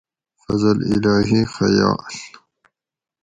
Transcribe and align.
فضل 0.43 0.77
اِلٰہی 0.91 1.41
خیا۟ل 1.53 1.93